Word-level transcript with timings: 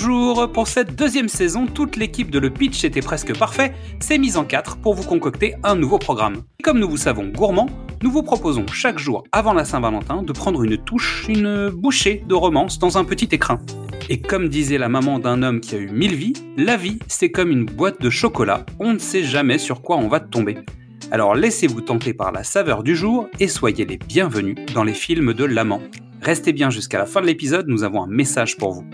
Bonjour 0.00 0.52
Pour 0.52 0.68
cette 0.68 0.94
deuxième 0.94 1.28
saison, 1.28 1.66
toute 1.66 1.96
l'équipe 1.96 2.30
de 2.30 2.38
Le 2.38 2.50
Pitch 2.50 2.84
était 2.84 3.00
presque 3.00 3.36
parfait, 3.36 3.72
s'est 3.98 4.16
mise 4.16 4.36
en 4.36 4.44
quatre 4.44 4.76
pour 4.76 4.94
vous 4.94 5.02
concocter 5.02 5.56
un 5.64 5.74
nouveau 5.74 5.98
programme. 5.98 6.42
comme 6.62 6.78
nous 6.78 6.88
vous 6.88 6.96
savons 6.96 7.26
gourmands, 7.26 7.68
nous 8.04 8.12
vous 8.12 8.22
proposons 8.22 8.64
chaque 8.72 9.00
jour 9.00 9.24
avant 9.32 9.54
la 9.54 9.64
Saint-Valentin 9.64 10.22
de 10.22 10.32
prendre 10.32 10.62
une 10.62 10.76
touche, 10.78 11.26
une 11.28 11.70
bouchée 11.70 12.22
de 12.28 12.34
romance 12.34 12.78
dans 12.78 12.96
un 12.96 13.02
petit 13.02 13.28
écrin. 13.32 13.60
Et 14.08 14.20
comme 14.20 14.48
disait 14.48 14.78
la 14.78 14.88
maman 14.88 15.18
d'un 15.18 15.42
homme 15.42 15.58
qui 15.58 15.74
a 15.74 15.78
eu 15.78 15.88
mille 15.88 16.14
vies, 16.14 16.34
la 16.56 16.76
vie 16.76 17.00
c'est 17.08 17.32
comme 17.32 17.50
une 17.50 17.64
boîte 17.66 18.00
de 18.00 18.08
chocolat, 18.08 18.66
on 18.78 18.92
ne 18.92 18.98
sait 18.98 19.24
jamais 19.24 19.58
sur 19.58 19.82
quoi 19.82 19.96
on 19.96 20.06
va 20.06 20.20
tomber. 20.20 20.58
Alors 21.10 21.34
laissez-vous 21.34 21.80
tenter 21.80 22.14
par 22.14 22.30
la 22.30 22.44
saveur 22.44 22.84
du 22.84 22.94
jour 22.94 23.26
et 23.40 23.48
soyez 23.48 23.84
les 23.84 23.96
bienvenus 23.98 24.54
dans 24.72 24.84
les 24.84 24.94
films 24.94 25.34
de 25.34 25.44
l'amant. 25.44 25.82
Restez 26.22 26.52
bien 26.52 26.70
jusqu'à 26.70 26.98
la 26.98 27.06
fin 27.06 27.20
de 27.20 27.26
l'épisode, 27.26 27.66
nous 27.66 27.82
avons 27.82 28.04
un 28.04 28.08
message 28.08 28.58
pour 28.58 28.70
vous. 28.70 28.84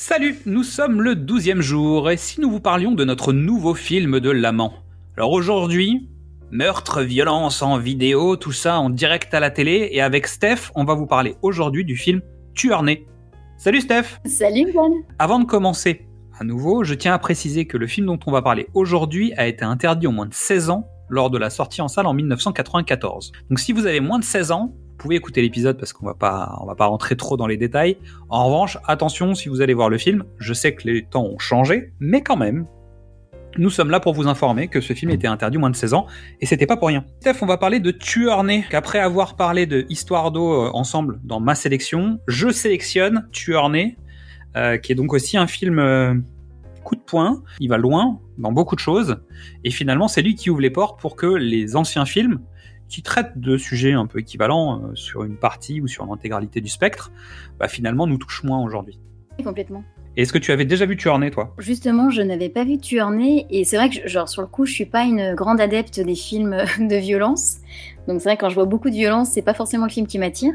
Salut, 0.00 0.38
nous 0.46 0.62
sommes 0.62 1.02
le 1.02 1.16
12e 1.16 1.60
jour 1.60 2.08
et 2.08 2.16
si 2.16 2.40
nous 2.40 2.48
vous 2.48 2.60
parlions 2.60 2.92
de 2.92 3.04
notre 3.04 3.32
nouveau 3.32 3.74
film 3.74 4.20
de 4.20 4.30
l'amant? 4.30 4.72
Alors 5.16 5.32
aujourd'hui, 5.32 6.08
meurtre, 6.52 7.02
violence 7.02 7.62
en 7.62 7.78
vidéo, 7.78 8.36
tout 8.36 8.52
ça 8.52 8.78
en 8.78 8.90
direct 8.90 9.34
à 9.34 9.40
la 9.40 9.50
télé 9.50 9.88
et 9.90 10.00
avec 10.00 10.28
Steph, 10.28 10.70
on 10.76 10.84
va 10.84 10.94
vous 10.94 11.06
parler 11.06 11.34
aujourd'hui 11.42 11.84
du 11.84 11.96
film 11.96 12.20
Tueur 12.54 12.84
né. 12.84 13.08
Salut 13.56 13.80
Steph 13.80 14.20
Salut 14.24 14.72
Avant 15.18 15.40
de 15.40 15.46
commencer, 15.46 16.06
à 16.38 16.44
nouveau, 16.44 16.84
je 16.84 16.94
tiens 16.94 17.14
à 17.14 17.18
préciser 17.18 17.66
que 17.66 17.76
le 17.76 17.88
film 17.88 18.06
dont 18.06 18.20
on 18.24 18.30
va 18.30 18.40
parler 18.40 18.68
aujourd'hui 18.74 19.34
a 19.34 19.48
été 19.48 19.64
interdit 19.64 20.06
au 20.06 20.12
moins 20.12 20.26
de 20.26 20.34
16 20.34 20.70
ans 20.70 20.86
lors 21.08 21.28
de 21.28 21.38
la 21.38 21.50
sortie 21.50 21.82
en 21.82 21.88
salle 21.88 22.06
en 22.06 22.14
1994. 22.14 23.32
Donc 23.50 23.58
si 23.58 23.72
vous 23.72 23.84
avez 23.84 23.98
moins 23.98 24.20
de 24.20 24.24
16 24.24 24.52
ans, 24.52 24.72
pouvez 24.98 25.16
écouter 25.16 25.40
l'épisode 25.40 25.78
parce 25.78 25.92
qu'on 25.92 26.04
va 26.04 26.14
pas, 26.14 26.58
on 26.60 26.66
va 26.66 26.74
pas 26.74 26.86
rentrer 26.86 27.16
trop 27.16 27.36
dans 27.36 27.46
les 27.46 27.56
détails. 27.56 27.96
En 28.28 28.46
revanche, 28.46 28.78
attention 28.86 29.34
si 29.34 29.48
vous 29.48 29.62
allez 29.62 29.74
voir 29.74 29.88
le 29.88 29.98
film, 29.98 30.24
je 30.38 30.52
sais 30.52 30.74
que 30.74 30.86
les 30.86 31.04
temps 31.04 31.24
ont 31.24 31.38
changé, 31.38 31.92
mais 32.00 32.20
quand 32.20 32.36
même, 32.36 32.66
nous 33.56 33.70
sommes 33.70 33.90
là 33.90 34.00
pour 34.00 34.12
vous 34.12 34.28
informer 34.28 34.68
que 34.68 34.80
ce 34.80 34.92
film 34.92 35.10
était 35.10 35.26
interdit 35.26 35.58
moins 35.58 35.70
de 35.70 35.76
16 35.76 35.94
ans, 35.94 36.06
et 36.40 36.46
c'était 36.46 36.66
pas 36.66 36.76
pour 36.76 36.88
rien. 36.88 37.04
Steph, 37.20 37.38
on 37.42 37.46
va 37.46 37.56
parler 37.56 37.80
de 37.80 37.90
Tueur 37.90 38.44
Né, 38.44 38.64
qu'après 38.70 38.98
avoir 38.98 39.36
parlé 39.36 39.66
de 39.66 39.86
Histoire 39.88 40.30
d'eau 40.30 40.66
euh, 40.66 40.70
ensemble 40.74 41.20
dans 41.24 41.40
ma 41.40 41.54
sélection, 41.54 42.20
je 42.28 42.50
sélectionne 42.50 43.26
Tueur 43.32 43.70
Né, 43.70 43.96
euh, 44.56 44.76
qui 44.76 44.92
est 44.92 44.94
donc 44.94 45.12
aussi 45.12 45.36
un 45.36 45.46
film 45.46 45.78
euh, 45.78 46.14
coup 46.84 46.96
de 46.96 47.00
poing, 47.00 47.42
il 47.60 47.68
va 47.68 47.78
loin 47.78 48.20
dans 48.38 48.52
beaucoup 48.52 48.74
de 48.74 48.80
choses, 48.80 49.16
et 49.64 49.70
finalement 49.70 50.08
c'est 50.08 50.22
lui 50.22 50.34
qui 50.34 50.50
ouvre 50.50 50.60
les 50.60 50.70
portes 50.70 51.00
pour 51.00 51.16
que 51.16 51.26
les 51.26 51.74
anciens 51.76 52.04
films, 52.04 52.40
qui 52.88 53.02
traite 53.02 53.38
de 53.38 53.56
sujets 53.56 53.92
un 53.92 54.06
peu 54.06 54.18
équivalents 54.20 54.82
euh, 54.82 54.94
sur 54.94 55.24
une 55.24 55.36
partie 55.36 55.80
ou 55.80 55.86
sur 55.86 56.06
l'intégralité 56.06 56.60
du 56.60 56.68
spectre, 56.68 57.12
bah, 57.58 57.68
finalement 57.68 58.06
nous 58.06 58.18
touche 58.18 58.42
moins 58.44 58.62
aujourd'hui. 58.62 58.98
Complètement. 59.44 59.84
Est-ce 60.16 60.32
que 60.32 60.38
tu 60.38 60.50
avais 60.50 60.64
déjà 60.64 60.84
vu 60.84 60.96
Tueur 60.96 61.20
toi? 61.30 61.54
Justement, 61.58 62.10
je 62.10 62.22
n'avais 62.22 62.48
pas 62.48 62.64
vu 62.64 62.78
Tueur 62.78 63.12
et 63.20 63.64
c'est 63.64 63.76
vrai 63.76 63.88
que 63.88 64.08
genre 64.08 64.28
sur 64.28 64.42
le 64.42 64.48
coup, 64.48 64.66
je 64.66 64.72
suis 64.72 64.86
pas 64.86 65.04
une 65.04 65.34
grande 65.34 65.60
adepte 65.60 66.00
des 66.00 66.16
films 66.16 66.56
de 66.80 66.96
violence. 66.96 67.58
Donc 68.08 68.20
c'est 68.20 68.30
vrai 68.30 68.36
que 68.36 68.40
quand 68.40 68.48
je 68.48 68.56
vois 68.56 68.64
beaucoup 68.64 68.90
de 68.90 68.94
violence, 68.94 69.30
c'est 69.30 69.42
pas 69.42 69.54
forcément 69.54 69.84
le 69.84 69.92
film 69.92 70.06
qui 70.08 70.18
m'attire. 70.18 70.54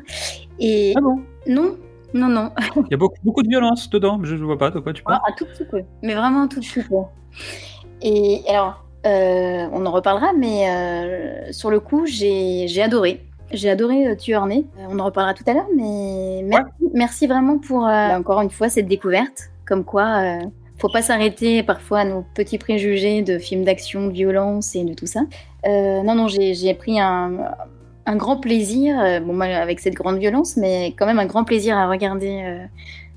Et 0.59 0.94
ah 0.98 1.02
bon? 1.02 1.22
Non, 1.48 1.78
non, 2.14 2.28
non. 2.28 2.52
Il 2.76 2.92
y 2.92 2.94
a 2.94 2.98
beaucoup, 2.98 3.16
beaucoup 3.23 3.42
de 3.42 3.48
violence 3.48 3.89
dedans, 3.89 4.20
je 4.23 4.36
ne 4.36 4.44
vois 4.44 4.58
pas 4.58 4.70
de 4.70 4.80
quoi 4.80 4.92
tu 4.92 5.02
parles. 5.02 5.22
Ah, 5.23 5.31
un 5.31 5.36
tout 5.36 5.45
petit 5.45 5.66
peu, 5.66 5.81
mais 6.02 6.14
vraiment 6.14 6.42
un 6.42 6.48
tout 6.48 6.59
petit 6.59 6.81
peu. 6.81 6.95
Et 8.02 8.42
alors, 8.50 8.83
euh, 9.06 9.68
on 9.72 9.86
en 9.86 9.92
reparlera, 9.92 10.32
mais 10.34 10.70
euh, 10.70 11.52
sur 11.52 11.70
le 11.70 11.80
coup, 11.80 12.06
j'ai 12.06 12.82
adoré. 12.82 13.22
J'ai 13.52 13.70
adoré 13.70 14.08
euh, 14.08 14.16
Tueur 14.16 14.45
Né. 14.45 14.66
on 14.90 14.98
en 14.98 15.06
reparlera 15.06 15.34
tout 15.34 15.44
à 15.45 15.54
l'heure, 15.54 15.68
mais 15.76 16.45
merci, 16.94 17.28
vraiment 17.28 17.60
pour, 17.60 17.83
encore 17.83 18.42
une 18.42 18.50
fois, 18.50 18.70
cette 18.70 18.88
découverte. 18.88 19.50
Comme 19.66 19.83
quoi, 19.83 20.39
faut 20.77 20.89
pas 20.89 21.02
s'arrêter 21.02 21.64
parfois 21.64 22.00
à 22.00 22.05
nos 22.05 22.26
petits 22.33 22.58
préjugés 22.58 23.22
de 23.22 23.38
films 23.38 23.64
d'action, 23.64 24.08
de 24.08 24.14
violence 24.14 24.76
et 24.76 24.83
de 24.83 24.94
tout 24.94 25.06
ça. 25.06 25.22
non, 25.66 26.16
non, 26.16 26.27
j'ai 26.27 26.73
pris 26.73 27.00
un, 27.00 27.54
grand 28.08 28.38
plaisir, 28.38 29.22
bon, 29.22 29.39
avec 29.39 29.80
cette 29.80 29.95
grande 29.95 30.17
violence, 30.17 30.58
mais 30.58 30.94
quand 30.98 31.06
même 31.06 31.20
un 31.20 31.26
grand 31.26 31.44
plaisir 31.44 31.77
à 31.77 31.88
regarder, 31.88 32.66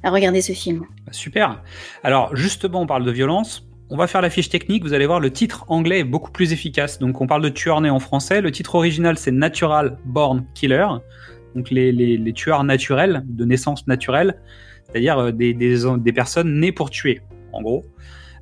à 0.02 0.10
regarder 0.10 0.40
ce 0.40 0.52
film. 0.52 0.84
Super. 1.12 1.62
Alors, 2.02 2.34
justement, 2.34 2.82
on 2.82 2.86
parle 2.86 3.04
de 3.04 3.12
violence. 3.12 3.66
On 3.88 3.96
va 3.96 4.08
faire 4.08 4.20
la 4.20 4.30
fiche 4.30 4.48
technique, 4.48 4.82
vous 4.82 4.94
allez 4.94 5.06
voir, 5.06 5.20
le 5.20 5.30
titre 5.30 5.64
anglais 5.68 6.00
est 6.00 6.04
beaucoup 6.04 6.32
plus 6.32 6.52
efficace. 6.52 6.98
Donc 6.98 7.20
on 7.20 7.28
parle 7.28 7.42
de 7.42 7.48
tueur 7.48 7.80
né 7.80 7.88
en 7.88 8.00
français, 8.00 8.40
le 8.40 8.50
titre 8.50 8.74
original 8.74 9.16
c'est 9.16 9.30
Natural 9.30 9.96
Born 10.04 10.44
Killer, 10.54 10.88
donc 11.54 11.70
les, 11.70 12.32
tueurs 12.34 12.64
naturels, 12.64 13.22
de 13.26 13.44
naissance 13.44 13.86
naturelle, 13.86 14.40
c'est-à-dire 14.84 15.18
euh, 15.18 15.30
des, 15.30 16.12
personnes 16.12 16.58
nées 16.58 16.72
pour 16.72 16.90
tuer, 16.90 17.20
en 17.52 17.62
gros. 17.62 17.84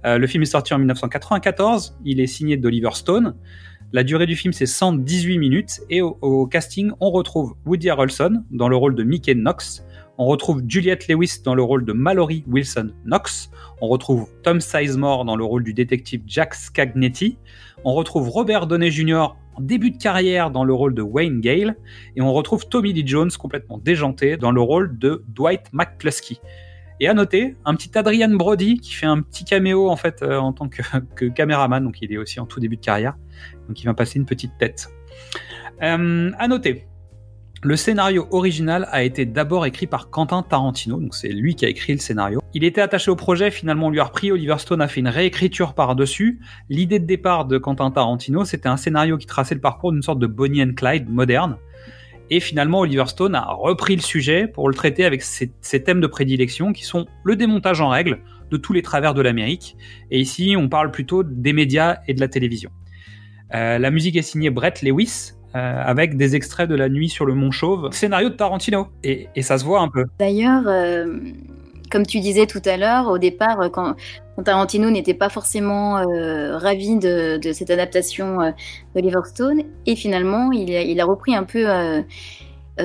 Euh, 0.06 0.16
le 0.16 0.26
film 0.26 0.42
est 0.42 0.46
sorti 0.46 0.72
en 0.72 0.78
1994, 0.78 1.98
il 2.06 2.20
est 2.20 2.26
signé 2.26 2.56
d'Oliver 2.56 2.90
Stone. 2.92 3.34
La 3.92 4.02
durée 4.02 4.26
du 4.26 4.36
film 4.36 4.52
c'est 4.52 4.66
118 4.66 5.38
minutes 5.38 5.80
et 5.90 6.00
au, 6.02 6.46
casting 6.46 6.90
on 7.00 7.10
retrouve 7.10 7.54
Woody 7.66 7.90
Harrelson 7.90 8.42
dans 8.50 8.68
le 8.68 8.76
rôle 8.76 8.94
de 8.94 9.04
Mickey 9.04 9.34
Knox, 9.34 9.84
on 10.16 10.26
retrouve 10.26 10.62
Juliette 10.68 11.08
Lewis 11.08 11.40
dans 11.44 11.56
le 11.56 11.62
rôle 11.62 11.84
de 11.84 11.92
Mallory 11.92 12.44
Wilson 12.46 12.90
Knox. 13.04 13.50
On 13.80 13.88
retrouve 13.88 14.28
Tom 14.44 14.60
Sizemore 14.60 15.24
dans 15.24 15.34
le 15.34 15.42
rôle 15.42 15.64
du 15.64 15.74
détective 15.74 16.22
Jack 16.26 16.54
Scagnetti. 16.54 17.36
On 17.84 17.94
retrouve 17.94 18.28
Robert 18.28 18.68
Downey 18.68 18.92
Jr. 18.92 19.34
en 19.56 19.60
début 19.60 19.90
de 19.90 19.98
carrière 19.98 20.52
dans 20.52 20.62
le 20.62 20.72
rôle 20.72 20.94
de 20.94 21.02
Wayne 21.02 21.40
Gale. 21.40 21.76
Et 22.14 22.22
on 22.22 22.32
retrouve 22.32 22.68
Tommy 22.68 22.92
Lee 22.92 23.04
Jones 23.04 23.30
complètement 23.36 23.78
déjanté 23.78 24.36
dans 24.36 24.52
le 24.52 24.60
rôle 24.60 24.96
de 24.98 25.24
Dwight 25.34 25.62
McCluskey. 25.72 26.38
Et 27.00 27.08
à 27.08 27.14
noter, 27.14 27.56
un 27.64 27.74
petit 27.74 27.96
Adrian 27.98 28.30
Brody 28.30 28.78
qui 28.78 28.92
fait 28.92 29.06
un 29.06 29.20
petit 29.20 29.44
caméo 29.44 29.90
en 29.90 29.96
fait 29.96 30.22
euh, 30.22 30.38
en 30.38 30.52
tant 30.52 30.68
que, 31.16 31.26
caméraman, 31.26 31.82
donc 31.82 32.00
il 32.00 32.12
est 32.12 32.18
aussi 32.18 32.40
en 32.40 32.46
tout 32.46 32.60
début 32.60 32.76
de 32.76 32.84
carrière, 32.84 33.16
donc 33.68 33.80
il 33.80 33.86
va 33.86 33.94
passer 33.94 34.18
une 34.18 34.26
petite 34.26 34.52
tête. 34.58 34.88
Euh, 35.82 36.30
à 36.38 36.48
noter, 36.48 36.86
le 37.64 37.76
scénario 37.76 38.28
original 38.30 38.86
a 38.92 39.02
été 39.02 39.24
d'abord 39.24 39.64
écrit 39.64 39.86
par 39.86 40.10
Quentin 40.10 40.42
Tarantino, 40.42 41.00
donc 41.00 41.14
c'est 41.14 41.28
lui 41.28 41.54
qui 41.54 41.64
a 41.64 41.68
écrit 41.68 41.94
le 41.94 41.98
scénario. 41.98 42.40
Il 42.52 42.62
était 42.62 42.82
attaché 42.82 43.10
au 43.10 43.16
projet, 43.16 43.50
finalement 43.50 43.86
on 43.86 43.90
lui 43.90 44.00
a 44.00 44.04
repris, 44.04 44.30
Oliver 44.30 44.56
Stone 44.58 44.82
a 44.82 44.86
fait 44.86 45.00
une 45.00 45.08
réécriture 45.08 45.74
par-dessus. 45.74 46.40
L'idée 46.68 47.00
de 47.00 47.06
départ 47.06 47.46
de 47.46 47.58
Quentin 47.58 47.90
Tarantino, 47.90 48.44
c'était 48.44 48.68
un 48.68 48.76
scénario 48.76 49.16
qui 49.16 49.26
traçait 49.26 49.54
le 49.54 49.62
parcours 49.62 49.92
d'une 49.92 50.02
sorte 50.02 50.18
de 50.18 50.26
Bonnie 50.26 50.62
and 50.62 50.74
Clyde 50.76 51.08
moderne. 51.08 51.56
Et 52.30 52.40
finalement, 52.40 52.80
Oliver 52.80 53.04
Stone 53.06 53.34
a 53.34 53.44
repris 53.44 53.96
le 53.96 54.02
sujet 54.02 54.46
pour 54.46 54.68
le 54.68 54.74
traiter 54.74 55.04
avec 55.04 55.22
ses, 55.22 55.50
thèmes 55.84 56.00
de 56.00 56.06
prédilection 56.06 56.72
qui 56.72 56.84
sont 56.84 57.06
le 57.22 57.36
démontage 57.36 57.80
en 57.80 57.88
règle 57.88 58.20
de 58.50 58.56
tous 58.56 58.72
les 58.72 58.82
travers 58.82 59.14
de 59.14 59.22
l'Amérique. 59.22 59.76
Et 60.10 60.20
ici, 60.20 60.54
on 60.58 60.68
parle 60.68 60.90
plutôt 60.90 61.22
des 61.22 61.52
médias 61.52 61.98
et 62.08 62.14
de 62.14 62.20
la 62.20 62.28
télévision. 62.28 62.70
Euh, 63.54 63.78
la 63.78 63.90
musique 63.90 64.16
est 64.16 64.22
signée 64.22 64.50
Brett 64.50 64.82
Lewis, 64.82 65.32
euh, 65.54 65.82
avec 65.84 66.16
des 66.16 66.34
extraits 66.34 66.68
de 66.68 66.74
La 66.74 66.88
Nuit 66.88 67.08
sur 67.08 67.26
le 67.26 67.34
Mont 67.34 67.52
Chauve, 67.52 67.92
scénario 67.92 68.28
de 68.28 68.34
Tarantino. 68.34 68.88
Et, 69.04 69.28
ça 69.42 69.58
se 69.58 69.64
voit 69.64 69.80
un 69.80 69.88
peu. 69.88 70.04
D'ailleurs, 70.18 70.64
euh, 70.66 71.20
comme 71.94 72.06
tu 72.06 72.18
disais 72.20 72.46
tout 72.46 72.60
à 72.66 72.76
l'heure, 72.76 73.08
au 73.08 73.18
départ, 73.18 73.60
euh, 73.60 73.68
quand, 73.68 73.94
Tarantino 74.44 74.90
n'était 74.90 75.14
pas 75.14 75.28
forcément 75.28 76.02
ravi 76.58 76.98
de, 76.98 77.38
cette 77.52 77.70
adaptation 77.70 78.38
d'Oliver 78.92 79.20
Stone, 79.26 79.62
et 79.86 79.94
finalement, 79.94 80.50
il 80.50 81.00
a 81.00 81.04
repris 81.04 81.36
un 81.36 81.44
peu 81.44 81.68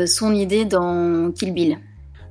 son 0.06 0.32
idée 0.32 0.66
dans 0.66 1.32
Kill 1.32 1.52
Bill. 1.52 1.80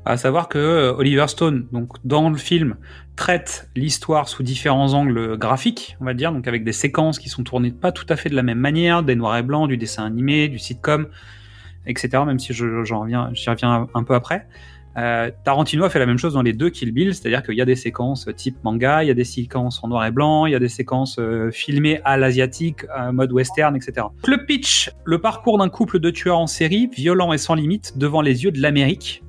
À 0.09 0.17
savoir 0.17 0.49
que 0.49 0.57
euh, 0.57 0.95
Oliver 0.95 1.27
Stone, 1.29 1.67
donc 1.71 1.91
dans 2.03 2.31
le 2.31 2.39
film, 2.39 2.77
traite 3.15 3.69
l'histoire 3.77 4.27
sous 4.27 4.43
différents 4.43 4.95
angles 4.95 5.37
graphiques, 5.37 5.99
on 6.01 6.07
va 6.07 6.15
dire, 6.15 6.33
donc 6.33 6.49
avec 6.49 6.65
des 6.65 6.73
séquences 6.73 7.19
qui 7.19 7.29
sont 7.29 7.45
tournées 7.45 7.73
pas 7.73 7.93
tout 7.93 8.07
à 8.09 8.17
fait 8.17 8.31
de 8.31 8.35
la 8.35 8.43
même 8.43 8.59
manière, 8.59 9.03
des 9.03 9.17
noirs 9.17 9.37
et 9.37 9.43
blancs, 9.43 9.69
du 9.69 9.77
dessin 9.77 10.07
animé, 10.07 10.49
du 10.49 10.59
sitcom, 10.59 11.09
etc. 11.87 12.23
Même 12.25 12.39
si 12.39 12.55
reviens, 12.55 13.29
j'y 13.35 13.51
reviens 13.51 13.87
un 13.93 14.03
peu 14.03 14.15
après. 14.15 14.47
Euh, 14.99 15.31
Tarantino 15.45 15.89
fait 15.89 15.99
la 15.99 16.07
même 16.07 16.19
chose 16.19 16.35
dans 16.35 16.43
les 16.43 16.53
deux 16.53 16.71
Kill 16.71 16.93
Bill, 16.93 17.15
c'est-à-dire 17.15 17.43
qu'il 17.43 17.55
y 17.55 17.61
a 17.61 17.65
des 17.65 17.77
séquences 17.77 18.29
type 18.37 18.57
manga, 18.65 19.05
il 19.05 19.07
y 19.07 19.11
a 19.11 19.15
des 19.15 19.25
séquences 19.25 19.83
en 19.83 19.89
noir 19.89 20.05
et 20.05 20.11
blanc, 20.11 20.47
il 20.47 20.53
y 20.53 20.57
a 20.57 20.59
des 20.59 20.69
séquences 20.69 21.19
euh, 21.19 21.51
filmées 21.51 22.01
à 22.05 22.17
l'asiatique, 22.17 22.85
mode 23.13 23.33
western, 23.33 23.77
etc. 23.77 24.07
Le 24.27 24.45
pitch, 24.45 24.91
le 25.05 25.21
parcours 25.21 25.59
d'un 25.59 25.69
couple 25.69 26.01
de 26.01 26.11
tueurs 26.11 26.39
en 26.39 26.47
série, 26.47 26.89
violents 26.89 27.33
et 27.33 27.39
sans 27.39 27.55
limite, 27.55 27.97
devant 27.97 28.21
les 28.21 28.45
yeux 28.45 28.51
de 28.51 28.61
l'Amérique, 28.61 29.23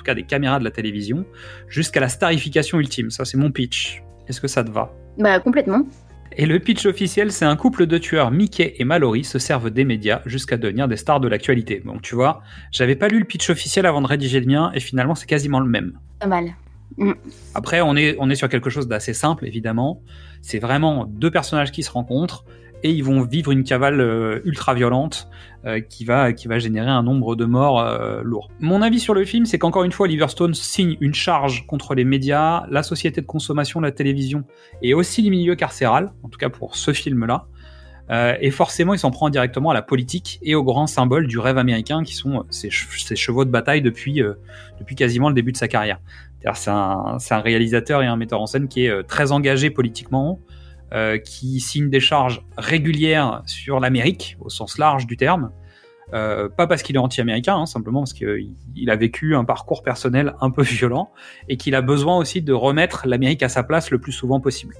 tout 0.00 0.04
cas 0.04 0.14
des 0.14 0.22
caméras 0.22 0.58
de 0.58 0.64
la 0.64 0.70
télévision, 0.70 1.26
jusqu'à 1.68 2.00
la 2.00 2.08
starification 2.08 2.78
ultime. 2.78 3.10
Ça, 3.10 3.26
c'est 3.26 3.36
mon 3.36 3.50
pitch. 3.50 4.02
Est-ce 4.28 4.40
que 4.40 4.48
ça 4.48 4.64
te 4.64 4.70
va? 4.70 4.90
Bah, 5.18 5.38
complètement. 5.40 5.84
Et 6.40 6.46
le 6.46 6.58
pitch 6.58 6.86
officiel, 6.86 7.32
c'est 7.32 7.44
un 7.44 7.54
couple 7.54 7.84
de 7.84 7.98
tueurs, 7.98 8.30
Mickey 8.30 8.74
et 8.78 8.84
Mallory, 8.84 9.24
se 9.24 9.38
servent 9.38 9.68
des 9.68 9.84
médias 9.84 10.22
jusqu'à 10.24 10.56
devenir 10.56 10.88
des 10.88 10.96
stars 10.96 11.20
de 11.20 11.28
l'actualité. 11.28 11.82
Donc 11.84 12.00
tu 12.00 12.14
vois, 12.14 12.40
j'avais 12.72 12.96
pas 12.96 13.08
lu 13.08 13.18
le 13.18 13.26
pitch 13.26 13.50
officiel 13.50 13.84
avant 13.84 14.00
de 14.00 14.06
rédiger 14.06 14.40
le 14.40 14.46
mien, 14.46 14.72
et 14.72 14.80
finalement 14.80 15.14
c'est 15.14 15.26
quasiment 15.26 15.60
le 15.60 15.68
même. 15.68 15.98
Pas 16.18 16.28
mal. 16.28 16.54
Mm. 16.96 17.12
Après, 17.54 17.82
on 17.82 17.94
est, 17.94 18.16
on 18.18 18.30
est 18.30 18.36
sur 18.36 18.48
quelque 18.48 18.70
chose 18.70 18.88
d'assez 18.88 19.12
simple, 19.12 19.46
évidemment. 19.46 20.00
C'est 20.40 20.60
vraiment 20.60 21.04
deux 21.04 21.30
personnages 21.30 21.72
qui 21.72 21.82
se 21.82 21.90
rencontrent, 21.90 22.46
et 22.82 22.90
ils 22.90 23.04
vont 23.04 23.22
vivre 23.22 23.50
une 23.50 23.64
cavale 23.64 24.00
euh, 24.00 24.40
ultra 24.44 24.74
violente 24.74 25.28
euh, 25.64 25.80
qui, 25.80 26.04
va, 26.04 26.32
qui 26.32 26.48
va 26.48 26.58
générer 26.58 26.88
un 26.88 27.02
nombre 27.02 27.36
de 27.36 27.44
morts 27.44 27.80
euh, 27.80 28.22
lourd. 28.22 28.50
Mon 28.60 28.82
avis 28.82 29.00
sur 29.00 29.14
le 29.14 29.24
film, 29.24 29.44
c'est 29.46 29.58
qu'encore 29.58 29.84
une 29.84 29.92
fois, 29.92 30.04
Oliver 30.04 30.28
Stone 30.28 30.54
signe 30.54 30.96
une 31.00 31.14
charge 31.14 31.66
contre 31.66 31.94
les 31.94 32.04
médias, 32.04 32.64
la 32.70 32.82
société 32.82 33.20
de 33.20 33.26
consommation, 33.26 33.80
la 33.80 33.92
télévision 33.92 34.44
et 34.82 34.94
aussi 34.94 35.22
les 35.22 35.30
milieux 35.30 35.54
carcérales, 35.56 36.12
en 36.22 36.28
tout 36.28 36.38
cas 36.38 36.48
pour 36.48 36.76
ce 36.76 36.92
film-là. 36.92 37.46
et 38.40 38.50
forcément, 38.50 38.94
il 38.94 38.98
s'en 38.98 39.10
prend 39.10 39.30
directement 39.30 39.70
à 39.70 39.74
la 39.74 39.82
politique 39.82 40.40
et 40.42 40.54
aux 40.54 40.64
grands 40.64 40.88
symboles 40.88 41.26
du 41.26 41.38
rêve 41.38 41.58
américain 41.58 42.02
qui 42.02 42.14
sont 42.14 42.44
ses, 42.50 42.70
chevaux 42.70 43.44
de 43.44 43.50
bataille 43.50 43.82
depuis, 43.82 44.22
depuis 44.80 44.96
quasiment 44.96 45.28
le 45.28 45.34
début 45.34 45.52
de 45.52 45.56
sa 45.56 45.68
carrière. 45.68 46.00
C'est 46.54 46.70
un, 46.70 47.18
réalisateur 47.30 48.02
et 48.02 48.06
un 48.06 48.16
metteur 48.16 48.40
en 48.40 48.46
scène 48.46 48.66
qui 48.66 48.86
est 48.86 49.02
très 49.04 49.30
engagé 49.30 49.70
politiquement, 49.70 50.40
euh, 50.92 51.18
qui 51.18 51.60
signe 51.60 51.88
des 51.88 52.00
charges 52.00 52.44
régulières 52.56 53.42
sur 53.46 53.78
l'Amérique, 53.78 54.36
au 54.40 54.48
sens 54.48 54.76
large 54.76 55.06
du 55.06 55.16
terme. 55.16 55.52
Euh, 56.12 56.48
pas 56.48 56.66
parce 56.66 56.82
qu'il 56.82 56.96
est 56.96 56.98
anti-américain, 56.98 57.54
hein, 57.54 57.66
simplement 57.66 58.00
parce 58.00 58.12
qu'il 58.12 58.90
a 58.90 58.96
vécu 58.96 59.36
un 59.36 59.44
parcours 59.44 59.84
personnel 59.84 60.34
un 60.40 60.50
peu 60.50 60.62
violent 60.64 61.12
et 61.48 61.56
qu'il 61.56 61.76
a 61.76 61.80
besoin 61.80 62.18
aussi 62.18 62.42
de 62.42 62.52
remettre 62.52 63.06
l'Amérique 63.06 63.44
à 63.44 63.48
sa 63.48 63.62
place 63.62 63.92
le 63.92 64.00
plus 64.00 64.10
souvent 64.10 64.40
possible. 64.40 64.74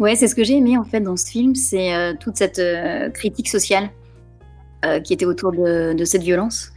Ouais, 0.00 0.16
c'est 0.16 0.26
ce 0.26 0.34
que 0.34 0.42
j'ai 0.42 0.56
aimé 0.56 0.76
en 0.76 0.82
fait 0.82 1.00
dans 1.00 1.16
ce 1.16 1.30
film, 1.30 1.54
c'est 1.54 1.94
euh, 1.94 2.14
toute 2.18 2.36
cette 2.36 2.60
critique 3.14 3.48
sociale 3.48 3.90
qui 5.04 5.12
était 5.12 5.26
autour 5.26 5.52
de, 5.52 5.92
de, 5.92 6.04
cette 6.04 6.24
violence 6.24 6.72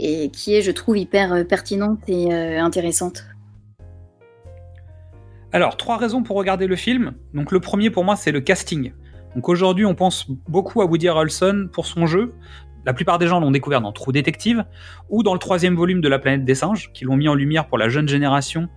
et 0.00 0.28
qui 0.30 0.56
est, 0.56 0.62
je 0.62 0.72
trouve, 0.72 0.98
hyper 0.98 1.46
pertinente 1.46 2.00
et 2.08 2.34
intéressante. 2.34 3.22
Alors, 5.54 5.76
trois 5.76 5.98
raisons 5.98 6.24
pour 6.24 6.36
regarder 6.36 6.66
le 6.66 6.74
film. 6.74 7.12
Donc, 7.32 7.52
le 7.52 7.60
premier 7.60 7.88
pour 7.88 8.02
moi, 8.02 8.16
c'est 8.16 8.32
le 8.32 8.40
casting. 8.40 8.92
Donc, 9.36 9.48
aujourd'hui, 9.48 9.86
on 9.86 9.94
pense 9.94 10.28
beaucoup 10.48 10.82
à 10.82 10.84
Woody 10.84 11.06
Harrelson 11.06 11.68
pour 11.72 11.86
son 11.86 12.06
jeu. 12.06 12.34
La 12.84 12.92
plupart 12.92 13.20
des 13.20 13.28
gens 13.28 13.38
l'ont 13.38 13.52
découvert 13.52 13.80
dans 13.80 13.92
True 13.92 14.12
Detective 14.12 14.64
ou 15.10 15.22
dans 15.22 15.32
le 15.32 15.38
troisième 15.38 15.76
volume 15.76 16.00
de 16.00 16.08
La 16.08 16.18
planète 16.18 16.44
des 16.44 16.56
singes, 16.56 16.90
qui 16.92 17.04
l'ont 17.04 17.14
mis 17.14 17.28
en 17.28 17.36
lumière 17.36 17.68
pour 17.68 17.78
la 17.78 17.88
jeune 17.88 18.08
génération. 18.08 18.68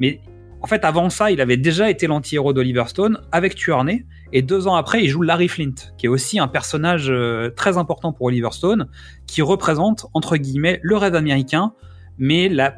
Mais 0.00 0.20
en 0.62 0.66
fait, 0.66 0.84
avant 0.84 1.10
ça, 1.10 1.30
il 1.30 1.40
avait 1.40 1.56
déjà 1.56 1.90
été 1.90 2.08
l'anti-héros 2.08 2.52
d'Oliver 2.52 2.86
Stone 2.88 3.20
avec 3.30 3.54
Tuerney, 3.54 4.04
et 4.32 4.42
deux 4.42 4.66
ans 4.66 4.74
après, 4.74 5.04
il 5.04 5.08
joue 5.08 5.22
Larry 5.22 5.46
Flint, 5.46 5.76
qui 5.96 6.06
est 6.06 6.08
aussi 6.08 6.40
un 6.40 6.48
personnage 6.48 7.08
euh, 7.08 7.50
très 7.50 7.78
important 7.78 8.12
pour 8.12 8.26
Oliver 8.26 8.50
Stone, 8.50 8.88
qui 9.28 9.42
représente, 9.42 10.06
entre 10.12 10.38
guillemets, 10.38 10.80
le 10.82 10.96
rêve 10.96 11.14
américain, 11.14 11.72
mais 12.18 12.48
la 12.48 12.74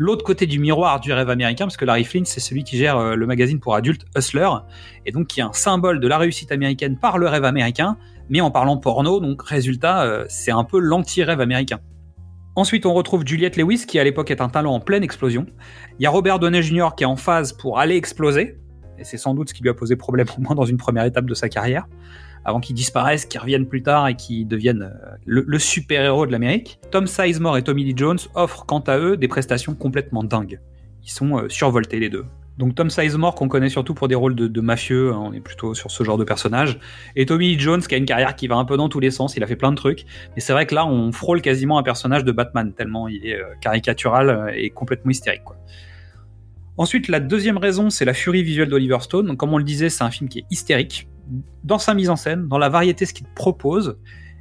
l'autre 0.00 0.24
côté 0.24 0.46
du 0.46 0.58
miroir 0.58 0.98
du 0.98 1.12
rêve 1.12 1.28
américain, 1.28 1.66
parce 1.66 1.76
que 1.76 1.84
Larry 1.84 2.04
Flynn, 2.04 2.24
c'est 2.24 2.40
celui 2.40 2.64
qui 2.64 2.78
gère 2.78 2.96
euh, 2.96 3.14
le 3.16 3.26
magazine 3.26 3.60
pour 3.60 3.74
adultes 3.74 4.06
Hustler, 4.16 4.48
et 5.04 5.12
donc 5.12 5.26
qui 5.26 5.40
est 5.40 5.42
un 5.42 5.52
symbole 5.52 6.00
de 6.00 6.08
la 6.08 6.16
réussite 6.16 6.50
américaine 6.52 6.96
par 6.98 7.18
le 7.18 7.28
rêve 7.28 7.44
américain, 7.44 7.98
mais 8.30 8.40
en 8.40 8.50
parlant 8.50 8.78
porno, 8.78 9.20
donc 9.20 9.42
résultat, 9.42 10.04
euh, 10.04 10.24
c'est 10.30 10.52
un 10.52 10.64
peu 10.64 10.78
l'anti-rêve 10.78 11.42
américain. 11.42 11.80
Ensuite, 12.56 12.86
on 12.86 12.94
retrouve 12.94 13.26
Juliette 13.26 13.58
Lewis, 13.58 13.84
qui 13.86 13.98
à 13.98 14.04
l'époque 14.04 14.30
est 14.30 14.40
un 14.40 14.48
talent 14.48 14.72
en 14.72 14.80
pleine 14.80 15.04
explosion. 15.04 15.44
Il 15.98 16.02
y 16.02 16.06
a 16.06 16.10
Robert 16.10 16.38
Downey 16.38 16.62
Jr. 16.62 16.88
qui 16.96 17.04
est 17.04 17.06
en 17.06 17.16
phase 17.16 17.52
pour 17.52 17.78
aller 17.78 17.96
exploser, 17.96 18.56
et 18.98 19.04
c'est 19.04 19.18
sans 19.18 19.34
doute 19.34 19.50
ce 19.50 19.54
qui 19.54 19.62
lui 19.62 19.68
a 19.68 19.74
posé 19.74 19.96
problème 19.96 20.28
au 20.38 20.40
moins 20.40 20.54
dans 20.54 20.64
une 20.64 20.78
première 20.78 21.04
étape 21.04 21.26
de 21.26 21.34
sa 21.34 21.50
carrière 21.50 21.86
avant 22.44 22.60
qu'ils 22.60 22.76
disparaissent, 22.76 23.26
qu'ils 23.26 23.40
reviennent 23.40 23.66
plus 23.66 23.82
tard 23.82 24.08
et 24.08 24.14
qu'ils 24.14 24.46
deviennent 24.46 24.82
euh, 24.82 25.16
le, 25.24 25.58
super-héros 25.58 26.26
de 26.26 26.32
l'Amérique. 26.32 26.80
Tom 26.90 27.06
Sizemore 27.06 27.58
et 27.58 27.62
Tommy 27.62 27.84
Lee 27.84 27.94
Jones 27.96 28.18
offrent 28.34 28.64
quant 28.66 28.80
à 28.80 28.98
eux 28.98 29.16
des 29.16 29.28
prestations 29.28 29.74
complètement 29.74 30.24
dingues. 30.24 30.60
Ils 31.04 31.10
sont 31.10 31.38
euh, 31.38 31.48
survoltés 31.48 31.98
les 31.98 32.08
deux. 32.08 32.24
Donc 32.58 32.74
Tom 32.74 32.90
Sizemore 32.90 33.34
qu'on 33.36 33.48
connaît 33.48 33.70
surtout 33.70 33.94
pour 33.94 34.06
des 34.06 34.14
rôles 34.14 34.34
de, 34.34 34.60
mafieux, 34.60 35.12
hein, 35.12 35.22
on 35.22 35.32
est 35.32 35.40
plutôt 35.40 35.72
sur 35.72 35.90
ce 35.90 36.04
genre 36.04 36.18
de 36.18 36.24
personnage. 36.24 36.78
Et 37.16 37.24
Tommy 37.24 37.54
Lee 37.54 37.58
Jones 37.58 37.80
qui 37.80 37.94
a 37.94 37.98
une 37.98 38.04
carrière 38.04 38.36
qui 38.36 38.48
va 38.48 38.56
un 38.56 38.66
peu 38.66 38.76
dans 38.76 38.90
tous 38.90 39.00
les 39.00 39.10
sens, 39.10 39.34
il 39.36 39.42
a 39.42 39.46
fait 39.46 39.56
plein 39.56 39.70
de 39.70 39.76
trucs. 39.76 40.04
Mais 40.34 40.42
c'est 40.42 40.52
vrai 40.52 40.66
que 40.66 40.74
là 40.74 40.86
on 40.86 41.10
frôle 41.10 41.40
quasiment 41.40 41.78
un 41.78 41.82
personnage 41.82 42.22
de 42.22 42.32
Batman 42.32 42.74
tellement 42.74 43.08
il 43.08 43.24
est 43.26 43.40
euh, 43.40 43.46
caricatural 43.62 44.52
et 44.54 44.68
complètement 44.68 45.10
hystérique. 45.10 45.40
Ensuite, 46.80 47.08
la 47.08 47.20
deuxième 47.20 47.58
raison, 47.58 47.90
c'est 47.90 48.06
la 48.06 48.14
furie 48.14 48.42
visuelle 48.42 48.70
d'Oliver 48.70 49.00
Stone. 49.00 49.36
Comme 49.36 49.52
on 49.52 49.58
le 49.58 49.64
disait, 49.64 49.90
c'est 49.90 50.02
un 50.02 50.10
film 50.10 50.30
qui 50.30 50.38
est 50.38 50.44
hystérique 50.50 51.08
dans 51.62 51.76
sa 51.76 51.92
mise 51.92 52.08
en 52.08 52.16
scène, 52.16 52.48
dans 52.48 52.56
la 52.56 52.70
variété 52.70 53.04
ce 53.04 53.12
qu'il 53.12 53.26
propose. 53.26 53.98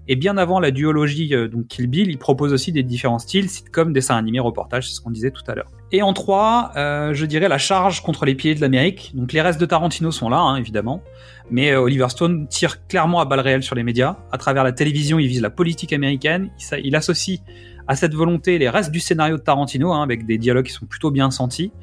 Et 0.07 0.15
bien 0.15 0.37
avant 0.37 0.61
la 0.61 0.71
duologie 0.71 1.35
euh, 1.35 1.49
donc 1.49 1.67
Kill 1.67 1.87
Bill, 1.87 2.09
il 2.09 2.17
propose 2.17 2.53
aussi 2.53 2.71
des 2.71 2.81
différents 2.81 3.19
styles, 3.19 3.49
sitcom, 3.49 3.91
dessin 3.91 4.15
animé, 4.15 4.39
reportage, 4.39 4.87
c'est 4.87 4.95
ce 4.95 5.01
qu'on 5.01 5.11
disait 5.11 5.31
tout 5.31 5.43
à 5.49 5.53
l'heure. 5.53 5.69
Et 5.91 6.01
en 6.01 6.13
trois, 6.13 6.71
euh, 6.77 7.13
je 7.13 7.25
dirais 7.25 7.49
la 7.49 7.57
charge 7.57 8.01
contre 8.03 8.23
les 8.23 8.35
pieds 8.35 8.55
de 8.55 8.61
l'Amérique. 8.61 9.11
Donc 9.15 9.33
les 9.33 9.41
restes 9.41 9.59
de 9.59 9.65
Tarantino 9.65 10.09
sont 10.09 10.29
là, 10.29 10.39
hein, 10.39 10.55
évidemment, 10.55 11.03
mais 11.51 11.71
euh, 11.71 11.81
Oliver 11.81 12.07
Stone 12.07 12.47
tire 12.47 12.87
clairement 12.87 13.19
à 13.19 13.25
balles 13.25 13.41
réelles 13.41 13.63
sur 13.63 13.75
les 13.75 13.83
médias. 13.83 14.15
À 14.31 14.37
travers 14.37 14.63
la 14.63 14.71
télévision, 14.71 15.19
il 15.19 15.27
vise 15.27 15.41
la 15.41 15.49
politique 15.49 15.91
américaine. 15.91 16.51
Il, 16.57 16.85
il 16.85 16.95
associe 16.95 17.41
à 17.89 17.97
cette 17.97 18.13
volonté 18.13 18.57
les 18.59 18.69
restes 18.69 18.91
du 18.91 19.01
scénario 19.01 19.35
de 19.35 19.41
Tarantino, 19.41 19.91
hein, 19.91 20.03
avec 20.03 20.25
des 20.25 20.37
dialogues 20.37 20.67
qui 20.67 20.73
sont 20.73 20.85
plutôt 20.85 21.11
bien 21.11 21.31
sentis. 21.31 21.73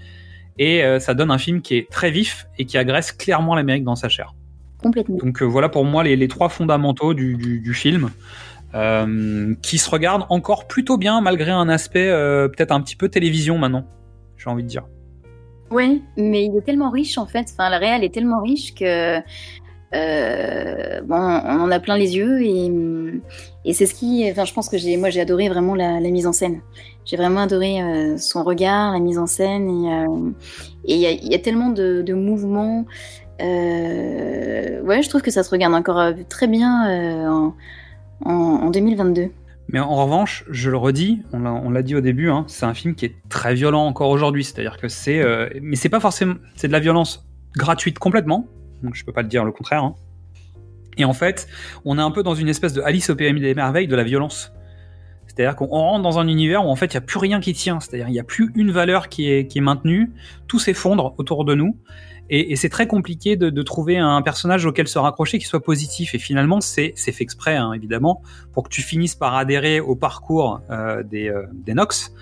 Et 0.58 0.82
ça 1.00 1.14
donne 1.14 1.30
un 1.30 1.38
film 1.38 1.60
qui 1.60 1.76
est 1.76 1.90
très 1.90 2.10
vif 2.10 2.46
et 2.58 2.64
qui 2.64 2.78
agresse 2.78 3.12
clairement 3.12 3.54
l'Amérique 3.54 3.84
dans 3.84 3.96
sa 3.96 4.08
chair. 4.08 4.34
Donc 4.82 5.42
euh, 5.42 5.44
voilà 5.44 5.68
pour 5.68 5.84
moi 5.84 6.04
les, 6.04 6.28
trois 6.28 6.48
fondamentaux 6.48 7.14
du, 7.14 7.74
film. 7.74 8.10
Euh, 8.74 9.54
qui 9.62 9.78
se 9.78 9.88
regarde 9.88 10.26
encore 10.28 10.66
plutôt 10.66 10.98
bien 10.98 11.20
malgré 11.20 11.50
un 11.52 11.68
aspect 11.68 12.08
euh, 12.08 12.48
peut-être 12.48 12.72
un 12.72 12.80
petit 12.80 12.96
peu 12.96 13.08
télévision 13.08 13.56
maintenant, 13.58 13.86
j'ai 14.36 14.50
envie 14.50 14.64
de 14.64 14.68
dire. 14.68 14.82
Oui, 15.70 16.02
mais 16.16 16.44
il 16.44 16.56
est 16.56 16.62
tellement 16.62 16.90
riche 16.90 17.16
en 17.16 17.26
fait, 17.26 17.46
enfin 17.50 17.70
le 17.70 17.76
réel 17.76 18.04
est 18.04 18.12
tellement 18.12 18.42
riche 18.42 18.74
que 18.74 19.18
bon, 19.92 21.40
on 21.44 21.60
en 21.60 21.70
a 21.70 21.80
plein 21.80 21.96
les 21.96 22.16
yeux 22.16 22.42
et, 22.42 23.72
c'est 23.72 23.86
ce 23.86 23.94
qui, 23.94 24.26
je 24.26 24.52
pense 24.54 24.68
que 24.68 24.78
j'ai, 24.78 24.96
moi 24.96 25.10
j'ai 25.10 25.20
adoré 25.20 25.48
vraiment 25.48 25.74
la, 25.74 26.00
mise 26.00 26.26
en 26.26 26.32
scène. 26.32 26.60
J'ai 27.04 27.16
vraiment 27.16 27.40
adoré 27.40 27.80
son 28.18 28.42
regard, 28.42 28.92
la 28.92 29.00
mise 29.00 29.18
en 29.18 29.26
scène 29.26 29.68
et 29.70 30.94
il 30.94 30.98
y, 30.98 31.34
a 31.34 31.38
tellement 31.38 31.70
de, 31.70 32.14
mouvements. 32.14 32.86
Euh, 33.42 34.80
ouais, 34.82 35.02
je 35.02 35.08
trouve 35.08 35.22
que 35.22 35.30
ça 35.30 35.42
se 35.42 35.50
regarde 35.50 35.74
encore 35.74 35.98
euh, 35.98 36.12
très 36.28 36.46
bien 36.46 36.88
euh, 36.88 37.50
en, 38.24 38.70
2022. 38.70 39.30
Mais 39.68 39.80
en 39.80 39.94
revanche, 39.96 40.44
je 40.48 40.70
le 40.70 40.76
redis, 40.76 41.22
on 41.32 41.70
l'a 41.70 41.82
dit 41.82 41.96
au 41.96 42.00
début, 42.00 42.30
hein, 42.30 42.44
c'est 42.46 42.66
un 42.66 42.74
film 42.74 42.94
qui 42.94 43.04
est 43.04 43.16
très 43.28 43.54
violent 43.54 43.84
encore 43.84 44.10
aujourd'hui. 44.10 44.44
C'est-à-dire 44.44 44.76
que 44.76 44.88
c'est, 44.88 45.22
mais 45.60 45.74
c'est 45.74 45.88
pas 45.88 45.98
forcément, 45.98 46.34
c'est 46.54 46.68
de 46.68 46.72
la 46.72 46.78
violence 46.78 47.26
gratuite 47.56 47.98
complètement. 47.98 48.46
Donc 48.82 48.94
je 48.94 49.05
peux 49.05 49.12
pas 49.12 49.23
le 49.23 49.28
dire 49.28 49.44
le 49.44 49.52
contraire. 49.52 49.84
Hein. 49.84 49.94
Et 50.96 51.05
en 51.05 51.12
fait, 51.12 51.46
on 51.84 51.99
est 51.99 52.02
un 52.02 52.11
peu 52.11 52.23
dans 52.23 52.34
une 52.34 52.49
espèce 52.49 52.73
de 52.73 52.80
Alice 52.80 53.11
au 53.11 53.16
pays 53.16 53.33
des 53.38 53.54
merveilles 53.54 53.88
de 53.88 53.97
la 53.97 54.04
violence. 54.04 54.52
C'est-à-dire 55.26 55.56
qu'on 55.56 55.66
rentre 55.66 56.02
dans 56.02 56.18
un 56.18 56.28
univers 56.28 56.64
où 56.64 56.71
en 56.71 56.76
fait 56.76 56.87
il 56.87 56.97
n'y 56.97 56.99
a 56.99 57.02
plus 57.02 57.18
rien 57.18 57.40
qui 57.40 57.52
tient. 57.52 57.78
C'est-à-dire 57.80 58.09
il 58.09 58.12
n'y 58.12 58.21
a 58.21 58.25
plus 58.25 58.52
une 58.54 58.71
valeur 58.71 59.09
qui 59.09 59.28
est, 59.30 59.61
maintenue. 59.61 60.11
Tout 60.49 60.59
s'effondre 60.59 61.14
autour 61.18 61.45
de 61.45 61.54
nous. 61.54 61.76
Et, 62.28 62.56
c'est 62.56 62.71
très 62.71 62.88
compliqué 62.88 63.37
de, 63.37 63.62
trouver 63.62 63.99
un 63.99 64.21
personnage 64.23 64.66
auquel 64.66 64.88
se 64.88 64.99
raccrocher 64.99 65.38
qui 65.38 65.45
soit 65.45 65.62
positif. 65.62 66.14
Et 66.14 66.18
finalement, 66.18 66.61
c'est 66.61 66.95
fait 66.97 67.23
exprès, 67.23 67.56
hein, 67.56 67.73
évidemment, 67.73 68.23
pour 68.52 68.64
que 68.64 68.68
tu 68.68 68.83
finisses 68.83 69.14
par 69.14 69.37
adhérer 69.37 69.78
au 69.78 69.95
parcours 69.95 70.61
euh, 70.71 71.02
des, 71.04 71.28
euh, 71.28 71.45
des 71.52 71.75
Nox, 71.75 72.12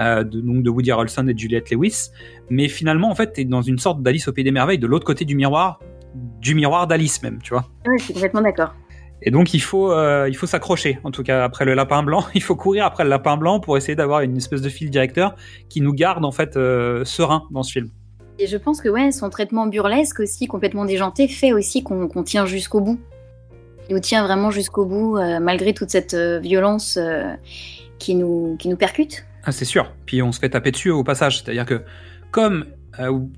euh, 0.00 0.24
de, 0.24 0.40
donc 0.40 0.62
de 0.62 0.70
Woody 0.70 0.90
Harrelson 0.90 1.28
et 1.28 1.34
de 1.34 1.38
Juliette 1.38 1.70
Lewis. 1.70 2.10
Mais 2.48 2.68
finalement, 2.68 3.10
en 3.10 3.14
fait, 3.14 3.34
tu 3.34 3.40
es 3.42 3.44
dans 3.44 3.60
une 3.60 3.78
sorte 3.78 4.02
d'Alice 4.02 4.28
au 4.28 4.32
Pays 4.32 4.44
des 4.44 4.52
Merveilles, 4.52 4.78
de 4.78 4.86
l'autre 4.86 5.04
côté 5.04 5.26
du 5.26 5.34
miroir, 5.34 5.80
du 6.14 6.54
miroir 6.54 6.86
d'Alice 6.86 7.22
même, 7.22 7.40
tu 7.42 7.54
vois. 7.54 7.68
Oui, 7.86 7.96
je 7.98 8.04
suis 8.04 8.14
complètement 8.14 8.42
d'accord. 8.42 8.74
Et 9.22 9.30
donc 9.30 9.54
il 9.54 9.60
faut, 9.60 9.94
il 10.26 10.34
faut 10.34 10.46
s'accrocher, 10.46 10.98
en 11.04 11.12
tout 11.12 11.22
cas 11.22 11.44
après 11.44 11.64
le 11.64 11.74
lapin 11.74 12.02
blanc, 12.02 12.24
il 12.34 12.42
faut 12.42 12.56
courir 12.56 12.84
après 12.84 13.04
le 13.04 13.10
lapin 13.10 13.36
blanc 13.36 13.60
pour 13.60 13.76
essayer 13.76 13.94
d'avoir 13.94 14.20
une 14.20 14.36
espèce 14.36 14.62
de 14.62 14.68
fil 14.68 14.90
directeur 14.90 15.36
qui 15.68 15.80
nous 15.80 15.92
garde 15.92 16.24
en 16.24 16.32
fait 16.32 16.54
serein 16.54 17.44
dans 17.52 17.62
ce 17.62 17.72
film. 17.72 17.90
Et 18.38 18.46
je 18.46 18.56
pense 18.56 18.80
que 18.80 18.88
ouais, 18.88 19.12
son 19.12 19.30
traitement 19.30 19.66
burlesque 19.66 20.20
aussi, 20.20 20.46
complètement 20.46 20.84
déjanté, 20.84 21.28
fait 21.28 21.52
aussi 21.52 21.82
qu'on 21.82 22.22
tient 22.24 22.46
jusqu'au 22.46 22.80
bout. 22.80 22.98
Il 23.88 23.94
nous 23.94 24.00
tient 24.00 24.24
vraiment 24.24 24.50
jusqu'au 24.50 24.86
bout, 24.86 25.16
euh, 25.16 25.38
malgré 25.40 25.74
toute 25.74 25.90
cette 25.90 26.14
euh, 26.14 26.38
violence 26.38 26.96
euh, 26.96 27.34
qui, 27.98 28.14
nous, 28.14 28.56
qui 28.58 28.68
nous 28.68 28.76
percute. 28.76 29.24
Ah, 29.44 29.52
c'est 29.52 29.64
sûr. 29.64 29.92
Puis 30.06 30.22
on 30.22 30.32
se 30.32 30.38
fait 30.38 30.50
taper 30.50 30.70
dessus 30.70 30.90
au 30.90 31.04
passage. 31.04 31.42
C'est-à-dire 31.42 31.66
que, 31.66 31.82
comme 32.30 32.64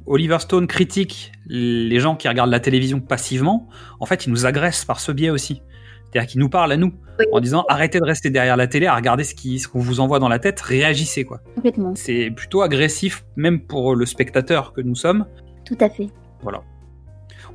Oliver 0.06 0.38
Stone 0.40 0.66
critique 0.66 1.32
les 1.46 2.00
gens 2.00 2.16
qui 2.16 2.28
regardent 2.28 2.50
la 2.50 2.61
télévision 2.61 3.00
passivement, 3.00 3.68
en 4.00 4.06
fait, 4.06 4.26
il 4.26 4.30
nous 4.30 4.46
agresse 4.46 4.84
par 4.84 5.00
ce 5.00 5.12
biais 5.12 5.30
aussi. 5.30 5.62
C'est-à-dire 6.04 6.30
qu'il 6.30 6.40
nous 6.40 6.49
parle 6.49 6.70
à 6.70 6.76
nous 6.76 6.92
en 7.32 7.40
disant 7.40 7.64
arrêtez 7.68 7.99
de 7.99 8.04
rester 8.04 8.30
derrière 8.30 8.56
la 8.56 8.68
télé 8.68 8.87
à 8.87 8.94
regarder 8.94 9.25
ce 9.25 9.34
qu'on 9.34 9.58
ce 9.58 9.66
qu'on 9.66 9.80
vous 9.80 9.99
envoie 9.99 10.20
dans 10.20 10.28
la 10.28 10.38
tête, 10.38 10.61
réagissez 10.61 11.25
quoi. 11.25 11.40
Complètement. 11.56 11.92
C'est 11.96 12.30
plutôt 12.30 12.62
agressif 12.62 13.25
même 13.37 13.61
pour 13.61 13.96
le 13.96 14.06
spectateur 14.06 14.73
que 14.73 14.80
nous 14.80 14.94
sommes. 14.94 15.26
Tout 15.64 15.76
à 15.80 15.88
fait. 15.88 16.08
Voilà. 16.42 16.62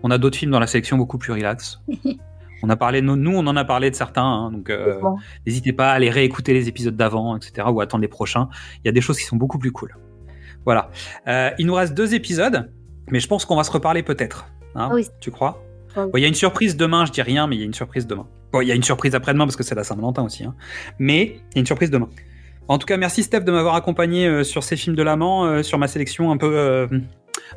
On 0.04 0.12
a 0.12 0.18
d'autres 0.18 0.38
films 0.38 0.52
dans 0.52 0.60
la 0.60 0.68
sélection 0.68 0.98
beaucoup 0.98 1.18
plus 1.18 1.32
relax. 1.32 1.80
on 2.64 2.70
a 2.70 2.76
parlé, 2.76 3.02
nous, 3.02 3.32
on 3.32 3.48
en 3.48 3.56
a 3.56 3.64
parlé 3.64 3.90
de 3.92 3.96
certains, 3.96 4.26
hein, 4.26 4.52
donc 4.52 4.70
euh, 4.70 5.00
n'hésitez 5.46 5.72
pas 5.72 5.92
à 5.92 5.94
aller 5.94 6.10
réécouter 6.10 6.54
les 6.54 6.68
épisodes 6.68 6.96
d'avant, 6.96 7.38
etc., 7.38 7.68
ou 7.72 7.80
attendre 7.80 8.02
les 8.02 8.10
prochains. 8.10 8.50
Il 8.84 8.88
y 8.88 8.90
a 8.90 8.92
des 8.92 9.02
choses 9.02 9.18
qui 9.18 9.26
sont 9.26 9.38
beaucoup 9.38 9.60
plus 9.60 9.72
cool. 9.72 9.96
Voilà. 10.66 10.90
Euh, 11.28 11.52
il 11.58 11.66
nous 11.66 11.74
reste 11.74 11.94
deux 11.94 12.14
épisodes, 12.14 12.72
mais 13.12 13.20
je 13.20 13.28
pense 13.28 13.46
qu'on 13.46 13.56
va 13.56 13.64
se 13.64 13.72
reparler 13.72 14.04
peut-être. 14.04 14.48
Hein, 14.76 14.90
oui. 14.94 15.08
Tu 15.20 15.32
crois? 15.32 15.64
Bon, 15.96 16.12
il 16.16 16.22
y 16.22 16.26
a 16.26 16.28
une 16.28 16.36
surprise 16.36 16.78
demain, 16.78 17.06
je 17.06 17.12
dis 17.12 17.22
rien, 17.22 17.48
mais 17.48 17.56
il 17.56 17.60
y 17.60 17.64
a 17.64 17.66
une 17.66 17.74
surprise 17.74 18.06
demain. 18.06 18.28
Bon, 18.54 18.62
il 18.62 18.68
y 18.68 18.72
a 18.72 18.76
une 18.76 18.84
surprise 18.84 19.16
après-demain 19.16 19.46
parce 19.46 19.56
que 19.56 19.64
c'est 19.64 19.76
la 19.76 19.84
Saint-Valentin 19.84 20.24
aussi, 20.24 20.44
hein. 20.44 20.56
mais 20.98 21.24
il 21.24 21.56
y 21.56 21.58
a 21.58 21.60
une 21.60 21.66
surprise 21.66 21.90
demain. 21.90 22.10
En 22.68 22.78
tout 22.78 22.86
cas, 22.86 22.98
merci 22.98 23.24
Steph 23.24 23.42
de 23.42 23.52
m'avoir 23.52 23.76
accompagné 23.76 24.28
euh, 24.28 24.44
sur 24.44 24.64
ces 24.64 24.76
films 24.76 24.96
de 24.96 25.02
l'amant, 25.02 25.46
euh, 25.46 25.64
sur 25.64 25.80
ma 25.80 25.88
sélection 25.88 26.32
un 26.32 26.38
peu 26.38 26.88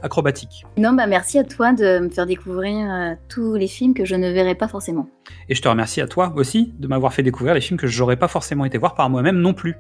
acrobatique. 0.01 0.65
Non, 0.77 0.93
bah 0.93 1.07
merci 1.07 1.39
à 1.39 1.45
toi 1.45 1.73
de 1.73 1.99
me 1.99 2.09
faire 2.09 2.27
découvrir 2.27 2.91
euh, 2.91 3.15
tous 3.29 3.55
les 3.55 3.69
films 3.69 3.95
que 3.95 4.05
je 4.05 4.15
ne 4.15 4.31
verrai 4.31 4.55
pas 4.55 4.69
forcément. 4.69 5.09
Et 5.49 5.55
je 5.55 5.63
te 5.63 5.69
remercie 5.69 6.01
à 6.01 6.07
toi 6.07 6.33
aussi 6.37 6.73
de 6.79 6.89
m'avoir 6.89 7.13
fait 7.13 7.23
découvrir 7.23 7.55
les 7.55 7.61
films 7.61 7.79
que 7.79 7.87
j'aurais 7.87 8.17
pas 8.17 8.29
forcément 8.29 8.65
été 8.65 8.79
voir 8.79 8.95
par 8.95 9.11
moi-même 9.11 9.39
non 9.39 9.55
plus. 9.55 9.77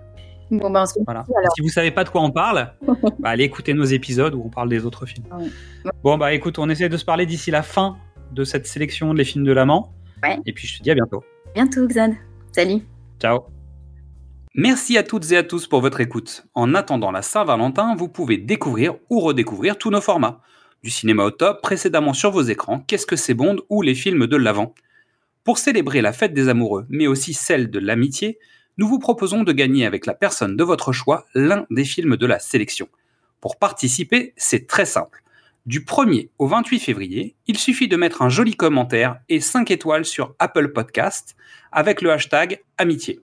Bon, 0.53 0.71
Voilà. 0.71 1.25
alors. 1.39 1.53
Si 1.55 1.63
vous 1.63 1.69
savez 1.71 1.91
pas 1.91 2.05
de 2.05 2.11
quoi 2.11 2.21
on 2.21 2.31
parle, 2.31 2.75
bah, 3.19 3.31
allez 3.31 3.45
écouter 3.45 3.73
nos 3.75 3.85
épisodes 3.85 4.35
où 4.35 4.43
on 4.45 4.51
parle 4.51 4.69
des 4.69 4.85
autres 4.85 5.07
films. 5.07 5.25
Ouais. 5.33 5.91
Bon 6.05 6.19
bah 6.19 6.33
écoute, 6.35 6.59
on 6.59 6.69
essaie 6.69 6.89
de 6.91 6.97
se 6.97 7.05
parler 7.05 7.25
d'ici 7.27 7.51
la 7.51 7.63
fin 7.63 7.97
de 8.33 8.45
cette 8.45 8.67
sélection 8.67 9.15
des 9.15 9.25
films 9.25 9.45
de 9.45 9.53
l'amant. 9.53 9.93
Ouais. 10.23 10.39
Et 10.47 10.53
puis 10.53 10.69
je 10.69 10.79
te 10.79 10.83
dis 10.83 10.91
à 10.91 10.95
bientôt. 10.95 11.25
Bientôt, 11.55 11.87
Xad. 11.87 12.13
Salut. 12.55 12.83
Ciao. 13.19 13.47
Merci 14.55 14.99
à 14.99 15.03
toutes 15.03 15.33
et 15.33 15.39
à 15.39 15.43
tous 15.43 15.67
pour 15.67 15.81
votre 15.81 16.01
écoute. 16.03 16.45
En 16.55 16.75
attendant 16.75 17.11
la 17.11 17.23
Saint-Valentin, 17.23 17.95
vous 17.97 18.09
pouvez 18.09 18.37
découvrir 18.37 18.95
ou 19.09 19.21
redécouvrir 19.21 19.79
tous 19.79 19.91
nos 19.91 20.03
formats. 20.03 20.41
Du 20.83 20.91
cinéma 20.91 21.25
au 21.25 21.31
top, 21.31 21.63
précédemment 21.63 22.13
sur 22.13 22.31
vos 22.31 22.43
écrans, 22.43 22.81
Qu'est-ce 22.81 23.07
que 23.07 23.17
c'est 23.17 23.35
Bond 23.35 23.57
ou 23.71 23.81
les 23.83 23.95
films 23.95 24.27
de 24.27 24.37
l'Avent. 24.37 24.75
Pour 25.45 25.57
célébrer 25.59 26.03
la 26.03 26.13
fête 26.13 26.35
des 26.35 26.49
amoureux, 26.49 26.85
mais 26.91 27.07
aussi 27.07 27.33
celle 27.33 27.71
de 27.71 27.79
l'amitié, 27.79 28.39
nous 28.79 28.89
vous 28.89 28.99
proposons 28.99 29.43
de 29.43 29.53
gagner 29.53 29.85
avec 29.85 30.07
la 30.07 30.15
personne 30.15 30.57
de 30.57 30.65
votre 30.65 30.93
choix 30.93 31.27
l'un 31.35 31.67
des 31.71 31.85
films 31.85 32.17
de 32.17 32.27
la 32.27 32.39
sélection. 32.39 32.89
Pour 33.41 33.59
participer, 33.59 34.33
c'est 34.37 34.67
très 34.67 34.87
simple. 34.87 35.23
Du 35.67 35.81
1er 35.81 36.31
au 36.39 36.47
28 36.47 36.81
février, 36.81 37.37
il 37.47 37.59
suffit 37.59 37.87
de 37.87 37.97
mettre 37.97 38.23
un 38.23 38.29
joli 38.29 38.57
commentaire 38.57 39.21
et 39.29 39.41
5 39.41 39.71
étoiles 39.71 40.05
sur 40.05 40.35
Apple 40.39 40.73
Podcast 40.73 41.37
avec 41.71 42.03
le 42.03 42.11
hashtag 42.11 42.63
amitié. 42.79 43.21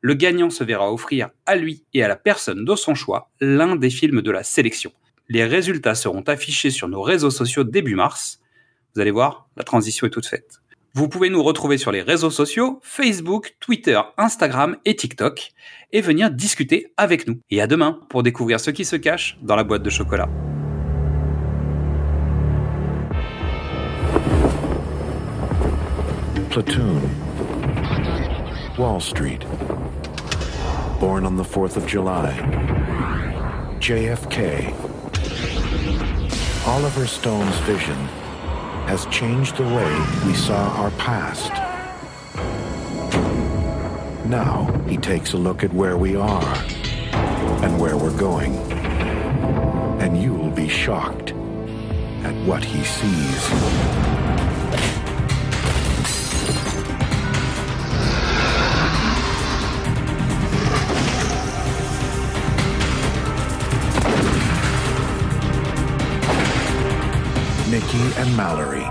Le 0.00 0.14
gagnant 0.14 0.50
se 0.50 0.62
verra 0.62 0.92
offrir 0.92 1.30
à 1.46 1.56
lui 1.56 1.84
et 1.92 2.02
à 2.02 2.08
la 2.08 2.16
personne 2.16 2.64
de 2.64 2.76
son 2.76 2.94
choix 2.94 3.30
l'un 3.40 3.76
des 3.76 3.90
films 3.90 4.22
de 4.22 4.30
la 4.30 4.42
sélection. 4.42 4.92
Les 5.28 5.44
résultats 5.44 5.94
seront 5.96 6.22
affichés 6.22 6.70
sur 6.70 6.88
nos 6.88 7.02
réseaux 7.02 7.30
sociaux 7.30 7.64
début 7.64 7.96
mars. 7.96 8.40
Vous 8.94 9.00
allez 9.00 9.10
voir, 9.10 9.48
la 9.56 9.64
transition 9.64 10.06
est 10.06 10.10
toute 10.10 10.26
faite. 10.26 10.60
Vous 10.96 11.10
pouvez 11.10 11.28
nous 11.28 11.42
retrouver 11.42 11.76
sur 11.76 11.92
les 11.92 12.00
réseaux 12.00 12.30
sociaux, 12.30 12.80
Facebook, 12.82 13.54
Twitter, 13.60 14.00
Instagram 14.16 14.78
et 14.86 14.96
TikTok, 14.96 15.50
et 15.92 16.00
venir 16.00 16.30
discuter 16.30 16.94
avec 16.96 17.28
nous. 17.28 17.38
Et 17.50 17.60
à 17.60 17.66
demain 17.66 18.00
pour 18.08 18.22
découvrir 18.22 18.58
ce 18.58 18.70
qui 18.70 18.86
se 18.86 18.96
cache 18.96 19.36
dans 19.42 19.56
la 19.56 19.64
boîte 19.64 19.82
de 19.82 19.90
chocolat. 19.90 20.26
Platoon. 26.48 27.02
Wall 28.78 28.98
Street. 28.98 29.40
Born 30.98 31.26
on 31.26 31.36
the 31.36 31.46
4th 31.46 31.76
of 31.76 31.86
July. 31.86 32.32
JFK. 33.80 34.72
Oliver 36.66 37.06
Stone's 37.06 37.58
vision 37.66 38.15
has 38.86 39.06
changed 39.06 39.56
the 39.56 39.64
way 39.64 40.06
we 40.24 40.34
saw 40.34 40.68
our 40.80 40.90
past. 40.92 41.50
Now 44.26 44.72
he 44.88 44.96
takes 44.96 45.32
a 45.32 45.36
look 45.36 45.64
at 45.64 45.72
where 45.72 45.96
we 45.96 46.16
are 46.16 46.54
and 47.62 47.80
where 47.80 47.96
we're 47.96 48.16
going. 48.16 48.54
And 50.00 50.22
you'll 50.22 50.50
be 50.50 50.68
shocked 50.68 51.32
at 52.24 52.34
what 52.46 52.64
he 52.64 52.84
sees. 52.84 55.05
Nikki 67.96 68.20
and 68.20 68.36
Mallory. 68.36 68.84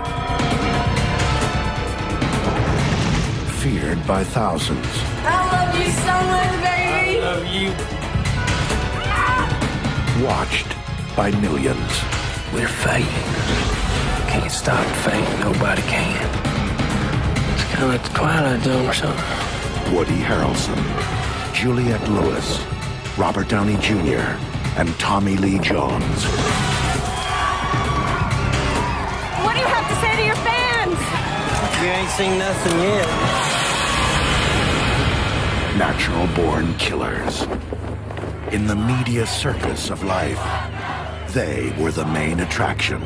Feared 3.60 4.04
by 4.06 4.24
thousands. 4.24 4.86
I 5.22 5.38
love 5.52 5.74
you 5.78 5.90
so 6.06 6.14
much, 6.32 6.54
baby. 6.64 7.20
love 7.20 7.46
you. 7.46 7.70
Watched 10.26 10.66
by 11.16 11.30
millions. 11.40 11.92
We're 12.52 12.68
fighting. 12.68 13.06
Can't 14.28 14.50
stop 14.50 14.86
fighting. 15.04 15.40
Nobody 15.40 15.82
can. 15.82 16.26
It's 17.54 17.64
kind 17.64 17.84
of 17.84 17.90
like 17.90 18.02
the 18.02 18.18
Twilight 18.18 18.62
Zone 18.62 18.86
or 18.86 18.92
something. 18.92 19.94
Woody 19.94 20.18
Harrelson, 20.18 21.54
Juliette 21.54 22.08
Lewis, 22.08 22.60
Robert 23.16 23.48
Downey 23.48 23.76
Jr., 23.76 24.36
and 24.78 24.88
Tommy 24.98 25.36
Lee 25.36 25.58
Jones. 25.60 26.65
Seen 32.16 32.38
nothing 32.38 32.78
yet. 32.80 33.06
Natural 35.76 36.26
born 36.28 36.74
killers. 36.78 37.42
In 38.52 38.66
the 38.66 38.74
media 38.74 39.26
circus 39.26 39.90
of 39.90 40.02
life, 40.02 40.40
they 41.34 41.74
were 41.78 41.90
the 41.92 42.06
main 42.06 42.40
attraction. 42.40 43.02